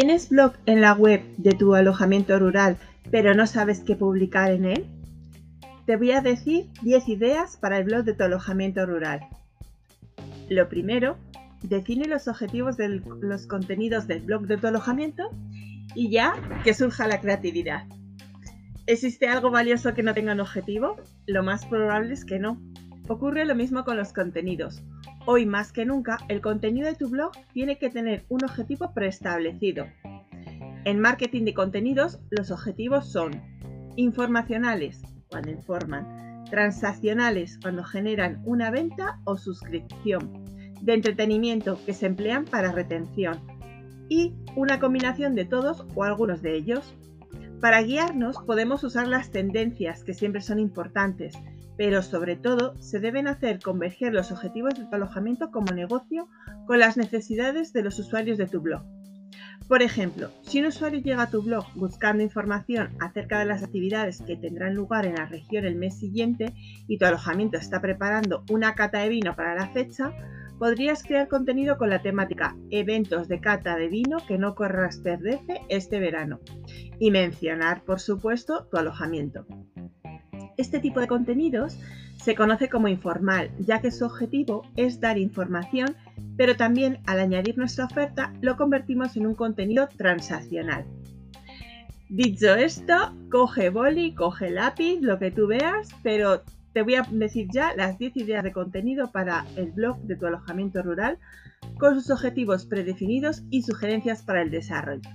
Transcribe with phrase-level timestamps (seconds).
[0.00, 2.76] ¿Tienes blog en la web de tu alojamiento rural
[3.10, 4.86] pero no sabes qué publicar en él?
[5.86, 9.26] Te voy a decir 10 ideas para el blog de tu alojamiento rural.
[10.48, 11.16] Lo primero,
[11.62, 15.30] define los objetivos de los contenidos del blog de tu alojamiento
[15.96, 17.82] y ya que surja la creatividad.
[18.86, 20.94] ¿Existe algo valioso que no tenga un objetivo?
[21.26, 22.62] Lo más probable es que no.
[23.08, 24.80] Ocurre lo mismo con los contenidos.
[25.30, 29.84] Hoy más que nunca, el contenido de tu blog tiene que tener un objetivo preestablecido.
[30.86, 33.32] En marketing de contenidos, los objetivos son
[33.96, 40.32] informacionales, cuando informan, transaccionales, cuando generan una venta o suscripción,
[40.80, 43.38] de entretenimiento, que se emplean para retención,
[44.08, 46.94] y una combinación de todos o algunos de ellos.
[47.60, 51.34] Para guiarnos podemos usar las tendencias, que siempre son importantes,
[51.78, 56.28] pero sobre todo se deben hacer converger los objetivos de tu alojamiento como negocio
[56.66, 58.82] con las necesidades de los usuarios de tu blog.
[59.68, 64.22] Por ejemplo, si un usuario llega a tu blog buscando información acerca de las actividades
[64.22, 66.54] que tendrán lugar en la región el mes siguiente
[66.88, 70.12] y tu alojamiento está preparando una cata de vino para la fecha,
[70.58, 75.60] podrías crear contenido con la temática eventos de cata de vino que no corras perderse
[75.68, 76.40] este verano
[76.98, 79.46] y mencionar, por supuesto, tu alojamiento.
[80.58, 81.78] Este tipo de contenidos
[82.16, 85.94] se conoce como informal, ya que su objetivo es dar información,
[86.36, 90.84] pero también al añadir nuestra oferta lo convertimos en un contenido transaccional.
[92.08, 96.42] Dicho esto, coge boli, coge lápiz, lo que tú veas, pero
[96.72, 100.26] te voy a decir ya las 10 ideas de contenido para el blog de tu
[100.26, 101.18] alojamiento rural
[101.78, 105.08] con sus objetivos predefinidos y sugerencias para el desarrollo.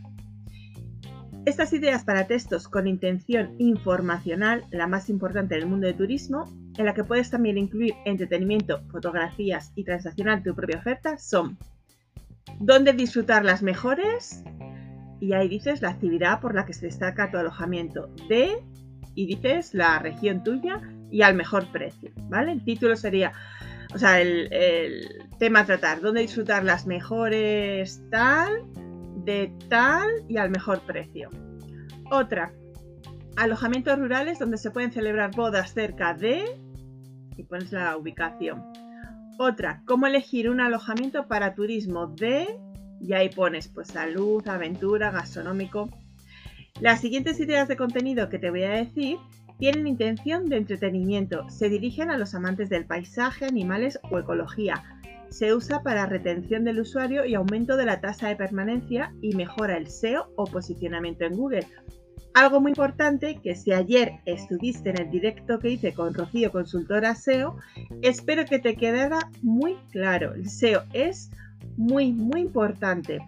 [1.46, 6.46] Estas ideas para textos con intención informacional, la más importante del mundo del turismo,
[6.78, 11.58] en la que puedes también incluir entretenimiento, fotografías y transaccionar tu propia oferta, son
[12.60, 14.44] ¿Dónde disfrutar las mejores?
[15.20, 18.10] Y ahí dices la actividad por la que se destaca tu alojamiento.
[18.30, 18.58] De,
[19.16, 22.54] y dices la región tuya y al mejor precio, ¿vale?
[22.54, 23.34] El título sería,
[23.94, 28.64] o sea, el, el tema tratar, ¿dónde disfrutar las mejores tal?
[29.24, 31.30] De tal y al mejor precio.
[32.12, 32.54] Otra,
[33.36, 36.44] alojamientos rurales donde se pueden celebrar bodas cerca de
[37.36, 38.64] y pones la ubicación.
[39.40, 42.48] Otra, cómo elegir un alojamiento para turismo de
[43.02, 45.90] y ahí pones pues salud, aventura, gastronómico.
[46.80, 49.18] Las siguientes ideas de contenido que te voy a decir
[49.58, 54.84] tienen intención de entretenimiento, se dirigen a los amantes del paisaje, animales o ecología,
[55.34, 59.78] se usa para retención del usuario y aumento de la tasa de permanencia y mejora
[59.78, 61.68] el SEO o posicionamiento en Google.
[62.36, 67.16] Algo muy importante que si ayer estuviste en el directo que hice con Rocío, consultora
[67.16, 67.58] SEO,
[68.04, 70.36] espero que te quedara muy claro.
[70.36, 71.32] El SEO es
[71.78, 73.20] muy, muy importante.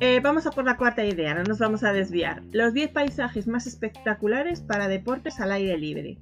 [0.00, 2.42] Eh, vamos a por la cuarta idea, no nos vamos a desviar.
[2.52, 6.18] Los 10 paisajes más espectaculares para deportes al aire libre.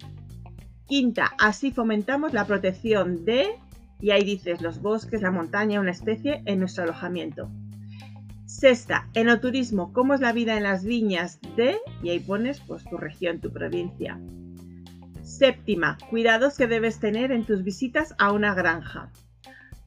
[0.86, 3.58] Quinta, así fomentamos la protección de
[4.00, 7.50] y ahí dices los bosques, la montaña, una especie en nuestro alojamiento.
[8.46, 12.96] Sexta, enoturismo, cómo es la vida en las viñas de, y ahí pones pues tu
[12.96, 14.18] región, tu provincia.
[15.22, 19.12] Séptima, cuidados que debes tener en tus visitas a una granja.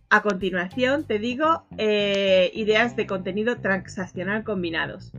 [0.09, 5.11] A continuación te digo eh, ideas de contenido transaccional combinados.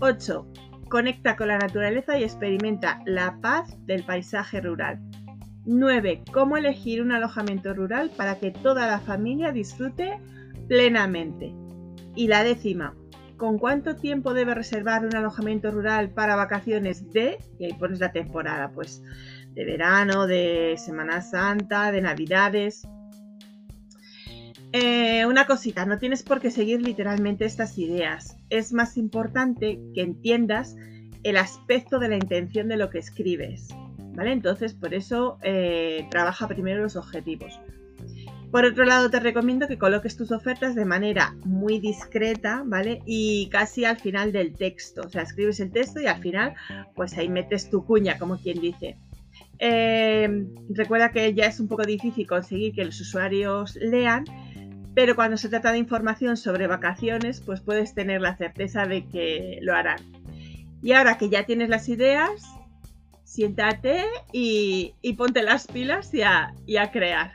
[0.00, 0.46] 8.
[0.88, 5.00] Conecta con la naturaleza y experimenta la paz del paisaje rural.
[5.66, 6.22] 9.
[6.32, 10.18] Cómo elegir un alojamiento rural para que toda la familia disfrute
[10.68, 11.52] plenamente.
[12.14, 12.94] Y la décima,
[13.36, 18.12] ¿con cuánto tiempo debe reservar un alojamiento rural para vacaciones de, y ahí pones la
[18.12, 19.02] temporada, pues
[19.54, 22.86] de verano, de Semana Santa, de Navidades?
[24.72, 28.36] Eh, una cosita, no tienes por qué seguir literalmente estas ideas.
[28.50, 30.76] Es más importante que entiendas
[31.22, 33.68] el aspecto de la intención de lo que escribes.
[34.24, 37.60] Entonces, por eso eh, trabaja primero los objetivos.
[38.50, 43.02] Por otro lado, te recomiendo que coloques tus ofertas de manera muy discreta, ¿vale?
[43.04, 45.02] Y casi al final del texto.
[45.04, 46.54] O sea, escribes el texto y al final,
[46.94, 48.96] pues ahí metes tu cuña, como quien dice.
[49.58, 54.24] Eh, recuerda que ya es un poco difícil conseguir que los usuarios lean,
[54.94, 59.58] pero cuando se trata de información sobre vacaciones, pues puedes tener la certeza de que
[59.60, 59.98] lo harán.
[60.82, 62.42] Y ahora que ya tienes las ideas,
[63.36, 64.02] siéntate
[64.32, 67.34] y, ponte las pilas y a crear.